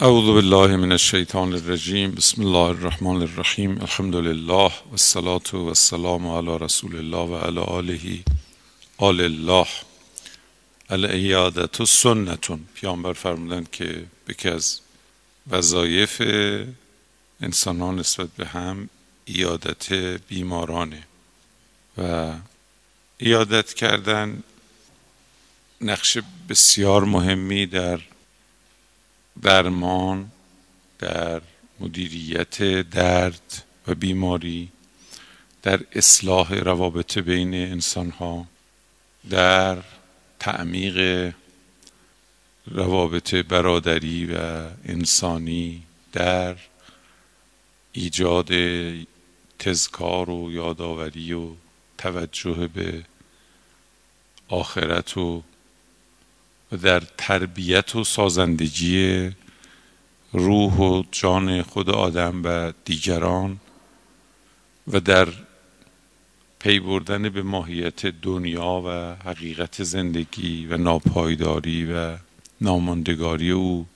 اعوذ 0.00 0.26
بالله 0.26 0.76
من 0.76 0.92
الشیطان 0.92 1.52
الرجیم 1.52 2.10
بسم 2.14 2.42
الله 2.42 2.68
الرحمن 2.68 3.22
الرحیم 3.22 3.80
الحمد 3.80 4.14
لله 4.14 4.72
والصلاة 4.90 5.50
والسلام 5.52 6.26
علی 6.28 6.58
رسول 6.64 6.96
الله 6.96 7.30
و 7.30 7.36
علی 7.36 7.60
آله. 7.60 8.24
آل 8.98 9.20
الله. 9.20 9.66
العیادت 10.90 11.84
سنتون 11.84 12.64
پیامبر 12.74 13.12
فرمودند 13.12 13.70
که 13.70 14.06
یکی 14.28 14.48
از 14.48 14.80
وظایف 15.50 16.22
انسان 17.40 17.80
ها 17.80 17.92
نسبت 17.92 18.28
به 18.36 18.46
هم 18.46 18.88
ایادت 19.24 19.92
بیمارانه 20.28 21.02
و 21.98 22.32
ایادت 23.18 23.74
کردن 23.74 24.42
نقش 25.80 26.18
بسیار 26.48 27.04
مهمی 27.04 27.66
در 27.66 28.00
درمان 29.42 30.30
در 30.98 31.42
مدیریت 31.80 32.62
درد 32.90 33.64
و 33.86 33.94
بیماری 33.94 34.68
در 35.62 35.80
اصلاح 35.92 36.54
روابط 36.54 37.18
بین 37.18 37.54
انسان 37.54 38.10
ها 38.10 38.46
در 39.30 39.78
تعمیق 40.38 41.32
روابط 42.66 43.34
برادری 43.34 44.26
و 44.26 44.66
انسانی 44.84 45.82
در 46.12 46.56
ایجاد 47.92 48.50
تذکار 49.58 50.30
و 50.30 50.52
یادآوری 50.52 51.32
و 51.32 51.50
توجه 51.98 52.66
به 52.66 53.04
آخرت 54.48 55.16
و 55.18 55.42
در 56.76 57.02
تربیت 57.18 57.96
و 57.96 58.04
سازندگی 58.04 59.30
روح 60.32 60.72
و 60.72 61.02
جان 61.12 61.62
خود 61.62 61.90
آدم 61.90 62.42
و 62.44 62.72
دیگران 62.84 63.60
و 64.88 65.00
در 65.00 65.28
پی 66.58 66.80
بردن 66.80 67.28
به 67.28 67.42
ماهیت 67.42 68.06
دنیا 68.06 68.82
و 68.86 69.14
حقیقت 69.28 69.82
زندگی 69.82 70.66
و 70.66 70.76
ناپایداری 70.76 71.92
و 71.92 72.16
ناماندگاری 72.60 73.50
او 73.50 73.86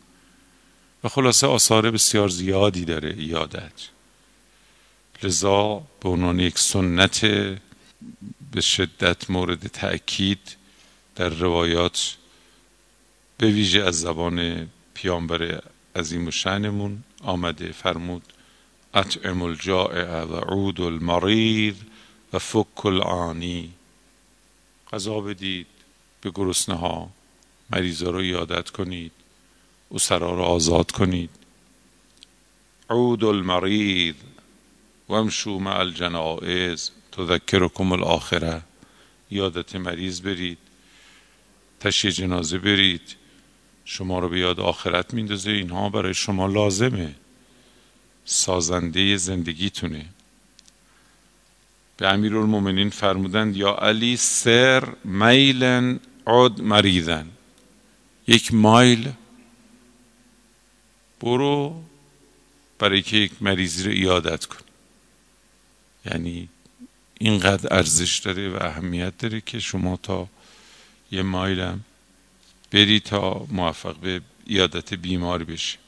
و 1.04 1.08
خلاصه 1.08 1.46
آثار 1.46 1.90
بسیار 1.90 2.28
زیادی 2.28 2.84
داره 2.84 3.14
ایادت. 3.18 3.88
لذا 5.22 5.82
به 6.00 6.08
عنوان 6.08 6.40
یک 6.40 6.58
سنت 6.58 7.20
به 8.52 8.60
شدت 8.60 9.30
مورد 9.30 9.66
تأکید 9.66 10.56
در 11.16 11.28
روایات 11.28 12.16
به 13.38 13.46
ویژه 13.46 13.82
از 13.82 14.00
زبان 14.00 14.68
پیامبر 14.94 15.62
عظیم 15.96 16.26
و 16.26 16.30
شنمون 16.30 17.02
آمده 17.22 17.72
فرمود 17.72 18.22
اطعم 18.94 19.42
الجائع 19.42 20.22
و 20.22 20.36
عود 20.36 20.80
المريض 20.80 21.74
و 22.32 22.38
فک 22.38 22.86
العانی 22.86 23.72
غذا 24.92 25.20
بدید 25.20 25.66
به 26.20 26.30
گرسنه 26.30 26.74
ها 26.74 27.10
مریضا 27.70 28.10
رو 28.10 28.24
یادت 28.24 28.70
کنید 28.70 29.12
اسرا 29.90 30.34
رو 30.34 30.42
آزاد 30.42 30.90
کنید. 30.90 31.30
عود 32.90 33.24
المريض 33.24 34.14
وامشوا 35.08 35.58
مع 35.58 35.78
الجنائز 35.78 36.90
تذکرکم 37.12 37.92
الاخره 37.92 38.62
یادت 39.30 39.76
مریض 39.76 40.20
برید 40.20 40.58
تشییع 41.80 42.12
جنازه 42.12 42.58
برید. 42.58 43.17
شما 43.90 44.18
رو 44.18 44.28
به 44.28 44.38
یاد 44.40 44.60
آخرت 44.60 45.14
میندازه. 45.14 45.50
اینها 45.50 45.88
برای 45.88 46.14
شما 46.14 46.46
لازمه. 46.46 47.14
سازنده 48.24 49.16
زندگیتونه. 49.16 50.06
به 51.96 52.08
امیر 52.08 52.36
المومنین 52.36 52.90
فرمودند 52.90 53.56
یا 53.56 53.74
علی 53.74 54.16
سر 54.16 54.88
میلن 55.04 56.00
عد 56.26 56.60
مریضن 56.60 57.28
یک 58.26 58.54
مایل. 58.54 59.12
برو 61.20 61.82
برای 62.78 63.02
که 63.02 63.16
یک 63.16 63.32
مریضی 63.40 63.84
رو 63.84 63.90
ایادت 63.90 64.44
کن. 64.44 64.64
یعنی 66.04 66.48
اینقدر 67.18 67.74
ارزش 67.76 68.18
داره 68.18 68.48
و 68.48 68.58
اهمیت 68.60 69.18
داره 69.18 69.40
که 69.40 69.60
شما 69.60 69.96
تا 69.96 70.28
یه 71.10 71.22
مایلم 71.22 71.84
بری 72.70 73.00
تا 73.00 73.46
موفق 73.50 73.96
به 73.96 74.20
ایادت 74.46 74.94
بیمار 74.94 75.44
بشی. 75.44 75.78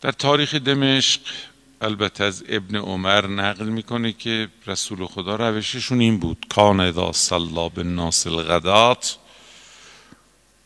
در 0.00 0.12
تاریخ 0.12 0.54
دمشق 0.54 1.20
البته 1.80 2.24
از 2.24 2.44
ابن 2.48 2.76
عمر 2.76 3.26
نقل 3.26 3.68
می‌کنه 3.68 4.12
که 4.12 4.48
رسول 4.66 5.06
خدا 5.06 5.36
روششون 5.36 6.00
این 6.00 6.18
بود. 6.18 6.46
کان 6.50 6.80
اذا 6.80 7.12
صلا 7.12 7.68
بالناس 7.68 8.26
الغدات 8.26 9.18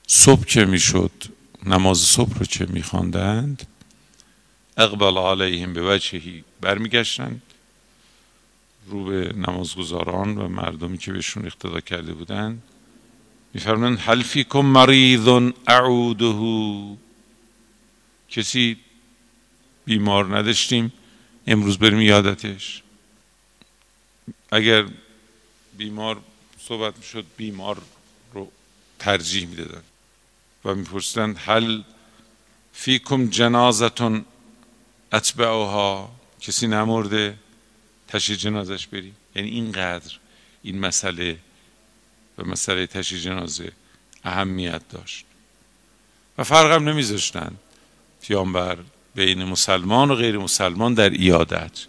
صبح 0.07 0.45
که 0.45 0.65
می‌شد؟ 0.65 1.13
نماز 1.67 1.99
صبح 1.99 2.39
رو 2.39 2.47
چه 2.47 2.67
میخواندند؟ 2.67 3.67
اقبل 4.77 5.19
علیهم 5.19 5.73
به 5.73 5.95
وجهی 5.95 6.45
برمیگشتند. 6.61 7.43
رو 8.87 9.05
به 9.05 9.33
نمازگزاران 9.33 10.39
و 10.39 10.49
مردمی 10.49 10.99
که 10.99 11.13
بهشون 11.13 11.47
اقتدا 11.47 11.81
کرده 11.81 12.15
بودند. 12.15 12.63
میفرمایند 13.55 13.99
هل 13.99 14.23
فیکم 14.23 14.61
مریض 14.61 15.29
اعوده. 15.67 16.97
کسی 18.29 18.77
بیمار 19.85 20.39
نداشتیم 20.39 20.93
امروز 21.47 21.79
بریم 21.79 22.01
یادتش. 22.01 22.83
اگر 24.51 24.87
بیمار 25.79 26.21
صحبت 26.61 26.97
می‌شد 26.99 27.27
بیمار 27.37 27.83
رو 28.33 28.53
ترجیح 28.99 29.47
می‌دادن. 29.47 29.83
و 30.65 30.75
میپرسیدند 30.75 31.39
هل 31.39 31.83
فیکم 32.73 33.27
جنازتون 33.27 34.25
اتبعها 35.13 36.17
کسی 36.41 36.67
نمرده 36.67 37.39
تشییع 38.09 38.39
جنازش 38.39 38.87
بریم. 38.87 39.17
یعنی 39.35 39.49
اینقدر 39.49 40.15
این 40.63 40.79
مسئله 40.79 41.39
و 42.39 42.45
مسئله 42.45 42.87
تشییع 42.87 43.21
جنازه 43.21 43.73
اهمیت 44.25 44.89
داشت. 44.89 45.25
و 46.39 46.45
فرقم 46.45 46.89
نمیذاشتند 46.89 47.59
پیامبر 48.23 48.79
بین 49.15 49.45
مسلمان 49.45 50.11
و 50.11 50.15
غیر 50.15 50.39
مسلمان 50.39 50.95
در 50.95 51.11
ایادت. 51.11 51.87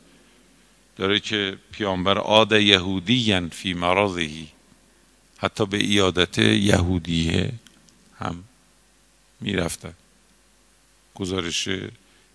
داره 0.95 1.19
که 1.19 1.57
پیامبر 1.71 2.17
عاد 2.17 2.51
یهودی 2.51 3.49
فی 3.49 3.73
مرضهی 3.73 4.47
حتی 5.37 5.65
به 5.65 5.77
ایادت 5.77 6.37
یهودیه 6.37 7.51
هم 8.19 8.43
می‌رفتن. 9.41 9.93
گزارش 11.15 11.69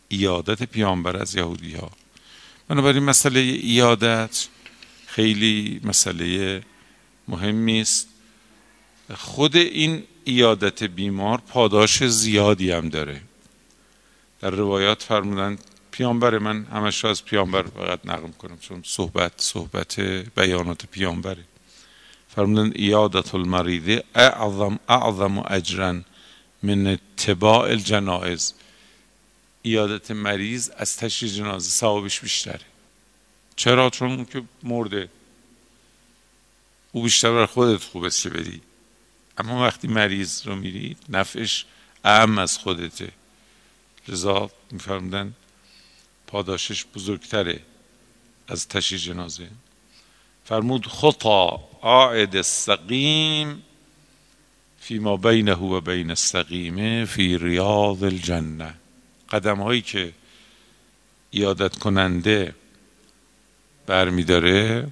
ایادت 0.09 0.63
پیامبر 0.63 1.17
از 1.17 1.35
یهودی 1.35 1.75
ها 1.75 1.91
بنابراین 2.69 3.03
مسئله 3.03 3.41
ایادت 3.41 4.49
خیلی 5.07 5.81
مسئله 5.85 6.63
مهمی 7.29 7.81
است. 7.81 8.09
خود 9.15 9.57
این 9.57 10.05
ایادت 10.25 10.83
بیمار 10.83 11.39
پاداش 11.39 12.05
زیادی 12.05 12.71
هم 12.71 12.89
داره. 12.89 13.21
در 14.41 14.51
روایات 14.51 15.03
فرمودند 15.03 15.65
پیامبر 15.91 16.39
من 16.39 16.65
همش 16.65 17.05
از 17.05 17.25
پیامبر 17.25 17.63
فقط 17.63 18.01
نقل 18.05 18.29
کنم 18.29 18.59
چون 18.59 18.83
صحبت 18.87 19.33
صحبت 19.37 20.01
بیانات 20.37 20.87
پیامبره. 20.87 21.45
فرمودند 22.29 22.73
ایادت 22.77 23.35
المریض 23.35 24.01
اعظم 24.15 24.79
اعظم 24.89 25.39
اجرا 25.39 26.01
من 26.63 26.87
اتباع 26.87 27.69
الجنائز. 27.69 28.55
ایادت 29.63 30.11
مریض 30.11 30.71
از 30.77 30.97
تشییع 30.97 31.33
جنازه 31.33 31.71
ثوابش 31.71 32.21
بیشتره. 32.21 32.61
چرا؟ 33.57 33.91
چون 33.91 34.25
که 34.25 34.43
مرده. 34.63 35.09
او 36.93 37.03
بیشتر 37.03 37.33
بر 37.33 37.47
خودت 37.47 37.83
خوب 37.83 38.05
است 38.05 38.23
که 38.23 38.29
بری. 38.29 38.61
اما 39.39 39.63
وقتی 39.67 39.89
مریض 39.89 40.47
رو 40.47 40.57
میرید 40.57 40.99
نفعش 41.09 41.67
اهم 42.05 42.39
از 42.39 42.59
خودته. 42.59 43.13
لذا 44.09 44.51
میفرمودن 44.71 45.35
پاداشش 46.27 46.85
بزرگتره 46.95 47.61
از 48.49 48.69
تشییع 48.69 49.01
جنازه. 49.01 49.49
فرمود 50.45 50.87
خطا 50.87 51.69
عائد 51.83 52.43
فی 54.81 54.99
ما 54.99 55.17
بینه 55.17 55.55
و 55.55 55.81
بین 55.81 56.11
السقیمه 56.11 57.05
فی 57.05 57.39
ریاض 57.39 58.03
الجنه. 58.03 58.75
قدم 59.31 59.61
هایی 59.61 59.81
که 59.81 60.13
ایادت 61.31 61.79
کننده 61.79 62.55
برمیداره 63.87 64.89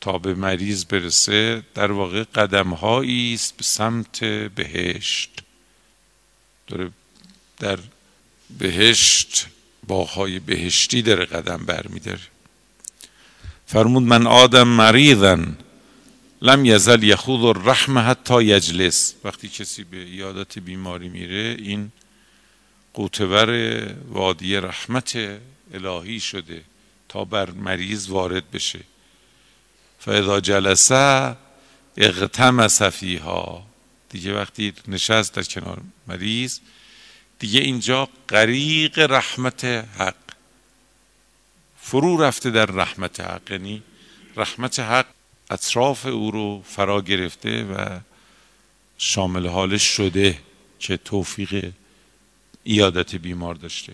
تا 0.00 0.18
به 0.18 0.34
مریض 0.34 0.84
برسه 0.84 1.62
در 1.74 1.92
واقع 1.92 2.24
قدم 2.34 2.72
است 2.72 3.56
به 3.56 3.64
سمت 3.64 4.24
بهشت. 4.24 5.30
داره 6.66 6.90
در 7.58 7.78
بهشت 8.58 9.46
باهای 9.86 10.38
بهشتی 10.38 11.02
داره 11.02 11.24
قدم 11.24 11.66
برمیداره. 11.66 12.20
فرمود 13.66 14.02
من 14.02 14.26
آدم 14.26 14.68
مریضن 14.68 15.56
لم 16.42 16.64
یزل 16.64 17.02
یخوض 17.02 17.44
الرحمه 17.44 18.00
حتی 18.00 18.44
یجلس. 18.44 19.14
وقتی 19.24 19.48
کسی 19.48 19.84
به 19.84 19.96
یادت 19.96 20.58
بیماری 20.58 21.08
میره 21.08 21.56
این 21.58 21.92
قوتور 22.94 23.50
وادی 24.08 24.56
رحمت 24.56 25.18
الهی 25.74 26.20
شده 26.20 26.62
تا 27.08 27.24
بر 27.24 27.50
مریض 27.50 28.08
وارد 28.08 28.50
بشه. 28.50 28.80
فاذا 30.00 30.40
جلسه 30.40 31.36
اغتمس 31.96 32.82
فیها 32.82 33.66
دیگه 34.08 34.34
وقتی 34.34 34.72
نشست 34.88 35.34
در 35.34 35.42
کنار 35.42 35.80
مریض 36.06 36.60
دیگه 37.38 37.60
اینجا 37.60 38.08
غریق 38.28 38.98
رحمت 38.98 39.64
حق. 39.64 40.14
فرو 41.80 42.22
رفته 42.22 42.50
در 42.50 42.66
رحمت 42.66 43.20
حق. 43.20 43.50
یعنی 43.50 43.82
رحمت 44.36 44.80
حق 44.80 45.06
اطراف 45.50 46.06
او 46.06 46.30
رو 46.30 46.62
فرا 46.62 47.00
گرفته 47.00 47.64
و 47.64 48.00
شامل 48.98 49.46
حالش 49.46 49.82
شده 49.82 50.38
که 50.78 50.96
توفیق 50.96 51.72
ایادت 52.64 53.14
بیمار 53.14 53.54
داشته. 53.54 53.92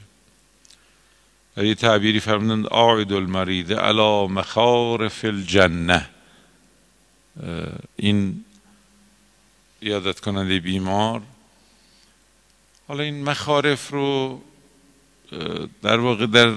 در 1.57 1.65
یه 1.65 1.75
تعبیری 1.75 2.21
فرمودند 2.21 2.67
آعد 2.67 3.13
المریض 3.13 3.71
علا 3.71 4.27
مخارف 4.27 5.25
الجنه 5.25 6.09
این 7.97 8.45
ایادت 9.81 10.21
کننده 10.21 10.61
بیمار 10.61 11.23
حالا 12.89 13.03
این 13.03 13.25
مخارف 13.25 13.91
رو 13.91 14.41
در 15.83 16.01
واقع 16.01 16.27
در 16.27 16.55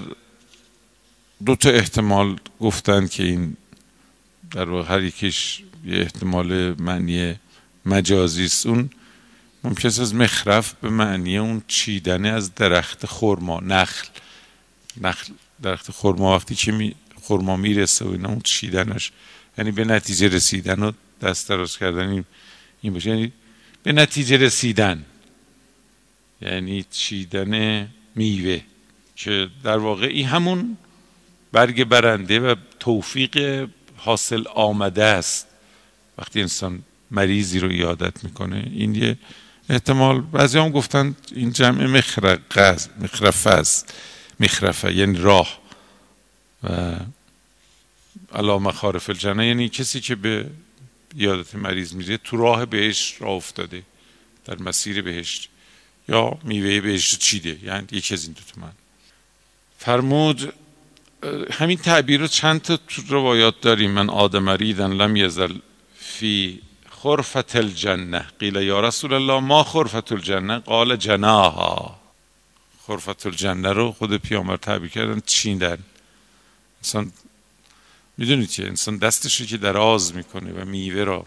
دو 1.45 1.55
تا 1.55 1.69
احتمال 1.69 2.39
گفتن 2.59 3.07
که 3.07 3.23
این 3.23 3.57
در 4.51 4.69
واقع 4.69 4.93
هر 4.93 5.03
یکیش 5.03 5.63
یه 5.85 5.99
احتمال 5.99 6.81
معنی 6.81 7.35
مجازی 7.85 8.45
است. 8.45 8.65
اون 8.65 8.89
ممکن 9.63 9.87
از 9.87 10.15
مخرف 10.15 10.73
به 10.73 10.89
معنی 10.89 11.37
اون 11.37 11.61
چیدن 11.67 12.25
از 12.25 12.55
درخت 12.55 13.05
خرما 13.05 13.59
نخل. 13.59 14.07
نخل 14.99 15.33
درخت 15.61 15.91
خرما 15.91 16.35
وقتی 16.35 16.55
که 16.55 16.71
می 16.71 16.95
خرما 17.21 17.57
می‌رسه 17.57 18.05
و 18.05 18.11
اینا 18.11 18.29
اون 18.29 18.41
چیدنش. 18.41 19.11
یعنی 19.57 19.71
به 19.71 19.85
نتیجه 19.85 20.27
رسیدن 20.27 20.83
و 20.83 20.91
دست 21.21 21.49
دراز 21.49 21.77
کردن 21.77 22.23
این, 22.81 22.93
باشه. 22.93 23.09
یعنی 23.09 23.31
به 23.83 23.91
نتیجه 23.91 24.37
رسیدن. 24.37 25.05
یعنی 26.41 26.85
چیدن 26.91 27.87
میوه. 28.15 28.61
که 29.15 29.49
در 29.63 29.77
واقع 29.77 30.05
این 30.05 30.25
همون 30.25 30.77
برگ 31.51 31.83
برنده 31.83 32.39
و 32.39 32.55
توفیق 32.79 33.67
حاصل 33.97 34.43
آمده 34.55 35.03
است. 35.03 35.47
وقتی 36.17 36.41
انسان 36.41 36.83
مریضی 37.11 37.59
رو 37.59 37.71
یادت 37.71 38.23
می‌کنه. 38.23 38.71
این 38.73 38.95
یه 38.95 39.17
احتمال 39.69 40.21
بعضی 40.21 40.59
هم 40.59 40.69
گفتن 40.69 41.15
این 41.35 41.51
جمع 41.51 41.85
مخرفه 41.85 43.49
است. 43.49 43.93
مخرفه 44.39 44.95
یعنی 44.95 45.17
راه. 45.17 45.59
و 46.63 46.95
علا 48.33 48.59
مخارف 48.59 49.09
الجنه 49.09 49.47
یعنی 49.47 49.69
کسی 49.69 49.99
که 49.99 50.15
به 50.15 50.49
یادت 51.15 51.55
مریض 51.55 51.93
میره 51.93 52.17
تو 52.17 52.37
راه 52.37 52.65
بهشت 52.65 53.21
راه 53.21 53.31
افتاده 53.31 53.83
در 54.45 54.57
مسیر 54.57 55.01
بهشت. 55.01 55.49
یا 56.09 56.37
میوه 56.43 56.81
بهشت 56.81 57.19
چیده 57.19 57.59
یعنی 57.63 57.87
یکی 57.91 58.13
از 58.13 58.23
این 58.23 58.33
دو 58.33 58.61
من. 58.61 58.71
فرمود 59.77 60.53
همین 61.51 61.77
تعبیر 61.77 62.19
رو 62.19 62.27
چند 62.27 62.61
تا 62.61 62.79
روایات 63.07 63.61
داریم. 63.61 63.91
من 63.91 64.09
آدم 64.09 64.49
ریدن 64.49 64.93
لم 64.93 65.15
یزل 65.15 65.57
فی 65.99 66.61
خرفت 66.89 67.55
الجنه. 67.55 68.25
قیل 68.39 68.55
یا 68.55 68.79
رسول 68.79 69.13
الله 69.13 69.39
ما 69.39 69.63
خرفت 69.63 70.11
الجنه؟ 70.11 70.59
قال 70.59 70.95
جناها. 70.95 71.98
خرفت 72.89 73.25
الجنه 73.25 73.71
رو 73.71 73.91
خود 73.91 74.17
پیامبر 74.17 74.57
تعبیر 74.57 74.89
کردن 74.89 75.21
چیندن؟ 75.25 75.77
انسان 76.77 77.11
می‌دونید 78.17 78.49
چه 78.49 78.63
انسان 78.63 78.97
دستش 78.97 79.41
رو 79.41 79.47
که 79.47 79.57
دراز 79.57 80.15
می‌کنه 80.15 80.51
و 80.51 80.65
میوه 80.65 81.03
را 81.03 81.25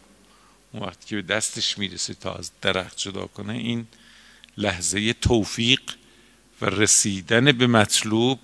اون 0.73 0.82
وقتی 0.82 1.06
که 1.06 1.17
به 1.17 1.23
دستش 1.23 1.79
می‌رسه 1.79 2.14
تا 2.14 2.35
از 2.35 2.50
درخت 2.62 2.99
جدا 2.99 3.26
کنه 3.26 3.53
این 3.53 3.87
لحظه 4.56 5.12
توفیق 5.12 5.81
و 6.61 6.67
رسیدن 6.67 7.53
به 7.53 7.67
مطلوب 7.67 8.38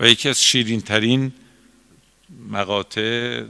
و 0.00 0.08
یکی 0.08 0.28
از 0.28 0.42
شیرین 0.42 0.80
ترین 0.80 1.32
مقاطع 2.50 3.44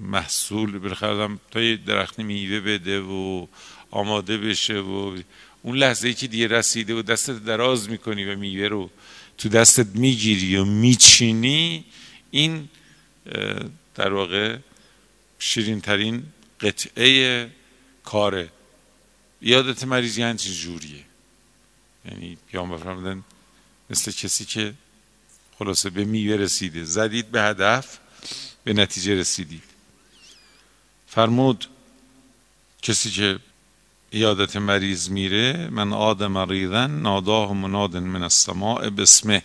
محصول 0.00 0.78
برخردم 0.78 1.40
تا 1.50 1.60
یه 1.60 1.76
درخت 1.76 2.18
میوه 2.18 2.60
بده 2.60 3.00
و 3.00 3.46
آماده 3.90 4.38
بشه 4.38 4.74
و 4.74 5.18
اون 5.62 5.76
لحظه 5.76 6.08
ای 6.08 6.14
که 6.14 6.26
دیگه 6.26 6.46
رسیده 6.46 6.94
و 6.94 7.02
دستت 7.02 7.44
دراز 7.44 7.88
می‌کنی 7.88 8.24
و 8.24 8.36
میوه 8.36 8.68
رو 8.68 8.90
تو 9.38 9.48
دستت 9.48 9.86
می‌گیری 9.86 10.56
و 10.56 10.64
میچینی 10.64 11.84
این 12.30 12.68
در 13.94 14.12
واقع 14.12 14.58
شیرین 15.38 15.80
ترین 15.80 16.22
قطعه 16.60 17.50
کاره. 18.04 18.50
یادت 19.42 19.84
مریض 19.84 20.18
یعنی 20.18 20.38
جوریه. 20.38 21.04
یعنی 22.04 22.38
پیام 22.50 22.76
بفرمودن 22.76 23.24
مثل 23.90 24.12
کسی 24.12 24.44
که 24.44 24.74
خلاصه 25.58 25.90
به 25.90 26.04
میوه 26.04 26.36
رسیده. 26.36 26.84
زدید 26.84 27.30
به 27.30 27.42
هدف 27.42 27.98
به 28.64 28.72
نتیجه 28.72 29.14
رسیدید. 29.14 29.62
فرمود 31.06 31.68
کسی 32.82 33.10
که 33.10 33.38
یادت 34.12 34.56
مریض 34.56 35.10
میره؟ 35.10 35.68
من 35.70 35.92
آدم 35.92 36.26
مریضن 36.26 36.90
ناداه 36.90 37.52
مناد 37.52 37.96
من 37.96 38.22
السماء 38.22 38.90
بسمه 38.90 39.42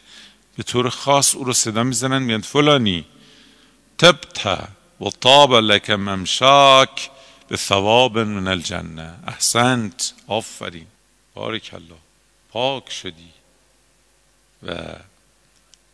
به 0.57 0.63
طور 0.63 0.89
خاص 0.89 1.35
او 1.35 1.43
رو 1.43 1.53
صدا 1.53 1.83
می‌زنن 1.83 2.21
میگن 2.23 2.41
فلانی. 2.41 3.05
تبت 3.97 4.47
و 5.01 5.09
طاب 5.09 5.55
لك 5.55 5.89
ممشاک 5.89 7.09
به 7.47 7.57
ثواب 7.57 8.19
من 8.19 8.47
الجنه. 8.47 9.13
احسنت. 9.27 10.13
آفرین. 10.27 10.87
بارک 11.33 11.71
الله. 11.73 11.99
پاک 12.49 12.91
شدی. 12.91 13.29
و 14.63 14.73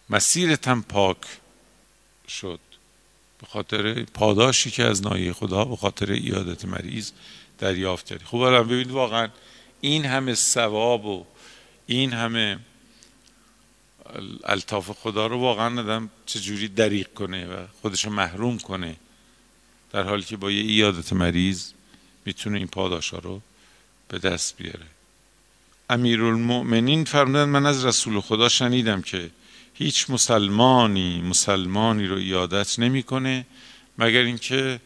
مسیرت 0.09 0.69
پاک 0.69 1.17
شد. 2.27 2.59
به 3.39 3.47
خاطر 3.47 4.03
پاداشی 4.03 4.71
که 4.71 4.83
از 4.83 5.01
نایه 5.01 5.33
خدا 5.33 5.65
به 5.65 5.75
خاطر 5.75 6.11
ایادت 6.11 6.65
مریض 6.65 7.11
دریافت 7.59 8.05
کردی. 8.05 8.25
خوب 8.25 8.41
الان 8.41 8.67
ببینید 8.67 8.91
واقعا 8.91 9.29
این 9.81 10.05
همه 10.05 10.33
ثواب 10.33 11.05
و 11.05 11.25
این 11.87 12.13
همه 12.13 12.59
الطاف 14.43 14.91
خدا 14.91 15.27
رو 15.27 15.39
واقعا 15.39 15.69
ندم 15.69 16.09
چجوری 16.25 16.67
دریق 16.67 17.13
کنه 17.13 17.47
و 17.47 17.65
خودشو 17.81 18.09
محروم 18.09 18.57
کنه 18.57 18.95
در 19.91 20.03
حالی 20.03 20.23
که 20.23 20.37
با 20.37 20.51
یه 20.51 20.61
ایادت 20.61 21.13
مریض 21.13 21.71
می‌تونه 22.25 22.57
این 22.57 22.67
پاداشا 22.67 23.17
رو 23.17 23.41
به 24.07 24.19
دست 24.19 24.57
بیاره. 24.57 24.85
امیرالمؤمنین 25.89 27.05
فرمودن 27.05 27.45
من 27.45 27.65
از 27.65 27.85
رسول 27.85 28.21
خدا 28.21 28.49
شنیدم 28.49 29.01
که 29.01 29.31
هیچ 29.73 30.09
مسلمانی 30.09 31.21
مسلمانی 31.21 32.07
رو 32.07 32.17
ایادت 32.17 32.79
نمی‌کنه 32.79 33.45
مگر 33.97 34.21
اینکه 34.21 34.79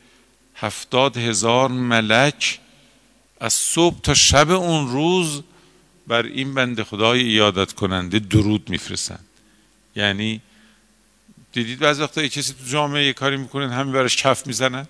هفتاد 0.55 1.17
هزار 1.17 1.69
ملک 1.69 2.59
از 3.43 3.53
صبح 3.53 4.01
تا 4.01 4.13
شب 4.13 4.51
اون 4.51 4.91
روز 4.91 5.41
بر 6.07 6.25
این 6.25 6.53
بند 6.53 6.83
خدای 6.83 7.21
ایادت 7.23 7.73
کننده 7.73 8.19
درود 8.19 8.69
میفرستند. 8.69 9.25
یعنی 9.95 10.41
دیدید 11.51 11.79
بعض 11.79 11.99
وقتا 11.99 12.21
یه 12.21 12.29
کسی 12.29 12.53
تو 12.53 12.65
جامعه 12.65 13.05
یه 13.05 13.13
کاری 13.13 13.37
می‌کنن 13.37 13.69
همین 13.69 13.93
براش 13.93 14.15
کف 14.15 14.47
می‌زنن. 14.47 14.87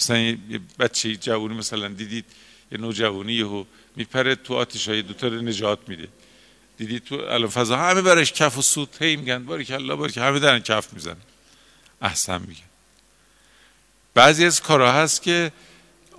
مثلا 0.00 0.18
یه 0.18 0.38
بچه 0.78 1.16
جوونی 1.16 1.54
مثلا 1.54 1.88
دیدید 1.88 2.24
یه 2.72 2.78
نوجوانی 2.78 3.32
یهو 3.32 3.64
میپره 3.96 4.34
تو 4.34 4.54
آتش 4.54 4.88
های 4.88 5.02
دوتا 5.02 5.28
نجات 5.28 5.78
میده. 5.88 6.08
دیدید 6.78 7.04
تو 7.04 7.14
الان 7.14 7.50
فضا 7.50 7.76
همه 7.76 8.02
برش 8.02 8.32
کف 8.32 8.58
و 8.58 8.62
سود 8.62 8.96
هی 9.00 9.16
میگن 9.16 9.44
باری 9.44 9.64
که 9.64 9.74
الله 9.74 9.94
باری 9.94 10.20
همه 10.20 10.38
دارن 10.38 10.58
کف 10.58 10.92
می‌زنن. 10.92 11.16
احسن 12.02 12.40
میگن. 12.40 12.70
بعضی 14.14 14.44
از 14.44 14.62
کارها 14.62 14.92
هست 14.92 15.22
که 15.22 15.52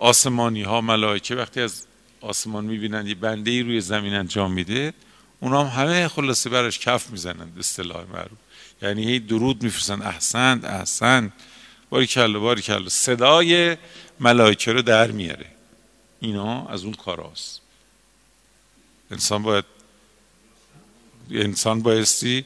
آسمانی 0.01 0.61
ها 0.63 0.81
ملائکه 0.81 1.35
وقتی 1.35 1.61
از 1.61 1.85
آسمان 2.21 2.65
می‌بینن 2.65 3.07
یه 3.07 3.15
بنده 3.15 3.51
ای 3.51 3.61
روی 3.61 3.81
زمین 3.81 4.13
انجام 4.13 4.53
میده 4.53 4.93
اونا 5.39 5.63
هم 5.63 5.83
همه 5.83 6.07
خلاصه 6.07 6.49
براش 6.49 6.79
کف 6.79 7.09
می‌زنن 7.09 7.51
اصطلاح 7.59 8.05
معروف. 8.13 8.37
یعنی 8.81 9.03
هی 9.03 9.19
درود 9.19 9.63
میفرستن 9.63 10.01
احسن 10.01 10.61
احسن. 10.63 11.33
باری 11.89 12.07
کلا 12.07 12.39
باری 12.39 12.61
کلا. 12.61 12.89
صدای 12.89 13.77
ملائکه 14.19 14.71
رو 14.71 14.81
در 14.81 15.11
میاره. 15.11 15.45
اینا 16.19 16.67
از 16.67 16.83
اون 16.83 16.93
کاراست. 16.93 17.61
انسان 19.11 19.43
باید 19.43 19.65
انسان 21.31 21.81
بایستی 21.81 22.45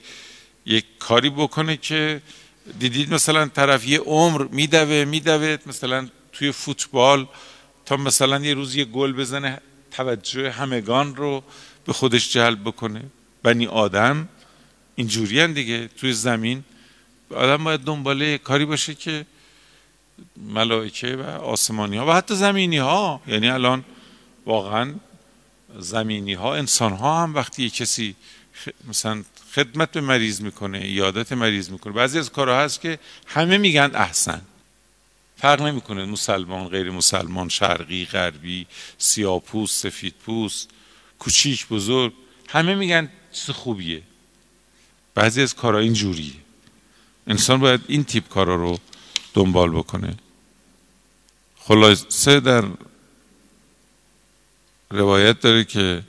یک 0.65 0.85
کاری 0.99 1.29
بکنه 1.29 1.77
که 1.77 2.21
دیدید 2.79 3.13
مثلا 3.13 3.47
طرف 3.47 3.87
یه 3.87 3.99
عمر 3.99 4.43
میدوه 4.43 5.05
میدوه 5.05 5.57
مثلا 5.65 6.09
توی 6.37 6.51
فوتبال 6.51 7.27
تا 7.85 7.97
مثلا 7.97 8.39
یه 8.39 8.53
روز 8.53 8.75
یه 8.75 8.85
گل 8.85 9.13
بزنه 9.13 9.61
توجه 9.91 10.51
همگان 10.51 11.15
رو 11.15 11.43
به 11.85 11.93
خودش 11.93 12.33
جلب 12.33 12.63
بکنه. 12.63 13.01
بنی 13.43 13.67
آدم 13.67 14.29
اینجوری 14.95 15.47
دیگه 15.47 15.87
توی 15.87 16.13
زمین. 16.13 16.63
آدم 17.29 17.63
باید 17.63 17.79
دنباله 17.79 18.37
کاری 18.37 18.65
باشه 18.65 18.95
که 18.95 19.25
ملائکه 20.37 21.15
و 21.15 21.21
آسمانی 21.21 21.97
ها 21.97 22.05
و 22.05 22.11
حتی 22.11 22.35
زمینی 22.35 22.77
ها 22.77 23.21
یعنی 23.27 23.49
الان 23.49 23.85
واقعا 24.45 24.93
زمینی 25.79 26.33
ها 26.33 26.55
انسان 26.55 26.93
ها 26.93 27.23
هم 27.23 27.35
وقتی 27.35 27.63
یه 27.63 27.69
کسی 27.69 28.15
مثلا 28.87 29.23
خدمت 29.55 29.91
به 29.91 30.01
مریض 30.01 30.41
می‌کنه 30.41 30.87
یادت 30.87 31.31
مریض 31.31 31.69
می‌کنه. 31.69 31.93
بعضی 31.93 32.19
از 32.19 32.31
کارها 32.31 32.59
هست 32.59 32.81
که 32.81 32.99
همه 33.27 33.57
میگن 33.57 33.91
احسن. 33.93 34.41
فرق 35.37 35.61
نمی‌کنه. 35.61 36.05
مسلمان 36.05 36.67
غیر 36.67 36.91
مسلمان 36.91 37.49
شرقی 37.49 38.05
غربی 38.05 38.67
سیاپوس 38.97 39.81
سفید 39.81 40.15
پوست 40.25 40.69
کوچیک 41.19 41.67
بزرگ 41.67 42.13
همه 42.49 42.75
میگن 42.75 43.09
چیز 43.31 43.49
خوبیه. 43.49 44.01
بعضی 45.15 45.41
از 45.41 45.55
کارها 45.55 45.79
این 45.79 45.93
جوریه 45.93 46.33
انسان 47.27 47.59
باید 47.59 47.81
این 47.87 48.03
تیپ 48.03 48.29
کارا 48.29 48.55
رو 48.55 48.79
دنبال 49.33 49.71
بکنه. 49.71 50.15
خلاصه 51.59 52.39
در 52.39 52.65
روایت 54.91 55.39
داره 55.39 55.63
که 55.63 56.03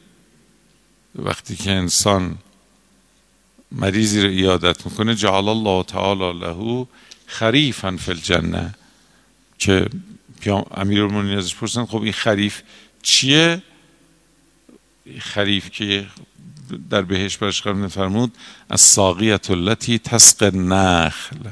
وقتی 1.15 1.57
که 1.57 1.71
انسان 1.71 2.39
مریضی 3.73 4.23
رو 4.23 4.29
ایادت 4.29 4.87
می‌کنه 4.87 5.15
جعل 5.15 5.49
الله 5.49 5.83
تعالی 5.83 6.39
له 6.41 6.87
خریفا 7.27 7.97
فی 7.97 8.11
الجنه. 8.11 8.75
که 9.59 9.89
امیر 10.75 11.03
المؤمنین 11.03 11.39
ازش 11.39 11.55
پرسن 11.55 11.87
خب 11.87 12.03
این 12.03 12.13
خریف 12.13 12.63
چیه؟ 13.03 13.63
خریف 15.19 15.71
که 15.71 16.07
در 16.91 17.03
بهش 17.03 17.37
برش 17.37 17.63
قرار 17.63 17.77
نفرمود 17.77 18.37
از 18.71 18.81
ساقیت 18.81 19.51
التي 19.51 19.99
تسق 19.99 20.55
نخل 20.55 21.51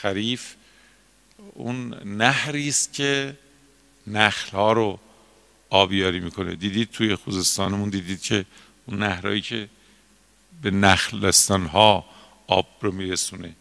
خریف 0.00 0.54
اون 1.54 1.94
نهری 2.04 2.68
است 2.68 2.92
که 2.92 3.36
نخل 4.06 4.56
ها 4.56 4.72
رو 4.72 4.98
آبیاری 5.70 6.20
می‌کنه. 6.20 6.54
دیدید 6.54 6.90
توی 6.90 7.14
خوزستانمون 7.14 7.88
دیدید 7.88 8.22
که 8.22 8.44
اون 8.86 8.98
نهرهایی 9.02 9.40
که 9.40 9.68
به 10.62 10.70
نخلستان 10.70 11.66
ها 11.66 12.04
آب 12.46 12.66
رو 12.80 12.92
میرسونه. 12.92 13.54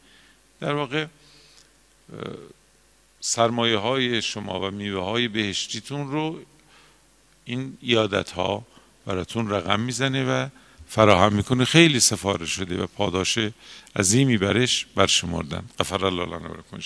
در 0.59 0.73
واقع 0.73 1.05
سرمایه 3.19 3.77
های 3.77 4.21
شما 4.21 4.59
و 4.59 4.71
میوه 4.71 5.03
های 5.03 5.27
بهشتیتون 5.27 6.11
رو 6.11 6.39
این 7.45 7.77
یادت 7.81 8.31
ها 8.31 8.65
براتون 9.05 9.49
رقم 9.49 9.79
می‌زنه 9.79 10.25
و 10.25 10.47
فراهم 10.87 11.33
می‌کنه. 11.33 11.65
خیلی 11.65 11.99
سفارش 11.99 12.49
شده 12.49 12.83
و 12.83 12.87
پاداش 12.87 13.39
عظیمی 13.95 14.37
برش 14.37 14.85
برشمردن. 14.95 15.63
غفر 15.79 16.05
الله 16.05 16.25
لنا 16.25 16.49
و 16.49 16.63
ان 16.73 16.81